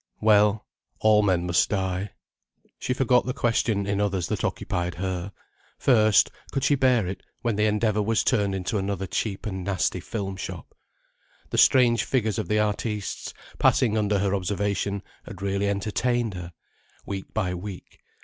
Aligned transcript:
Well, 0.19 0.65
all 0.97 1.21
men 1.21 1.45
must 1.45 1.69
die. 1.69 2.09
She 2.79 2.91
forgot 2.91 3.27
the 3.27 3.35
question 3.35 3.85
in 3.85 4.01
others 4.01 4.29
that 4.29 4.43
occupied 4.43 4.95
her. 4.95 5.31
First, 5.77 6.31
could 6.51 6.63
she 6.63 6.73
bear 6.73 7.05
it, 7.05 7.21
when 7.43 7.55
the 7.55 7.67
Endeavour 7.67 8.01
was 8.01 8.23
turned 8.23 8.55
into 8.55 8.79
another 8.79 9.05
cheap 9.05 9.45
and 9.45 9.63
nasty 9.63 9.99
film 9.99 10.37
shop? 10.37 10.73
The 11.51 11.59
strange 11.59 12.03
figures 12.03 12.39
of 12.39 12.47
the 12.47 12.57
artistes 12.59 13.31
passing 13.59 13.95
under 13.95 14.17
her 14.17 14.33
observation 14.33 15.03
had 15.27 15.43
really 15.43 15.69
entertained 15.69 16.33
her, 16.33 16.53
week 17.05 17.31
by 17.35 17.53
week. 17.53 17.99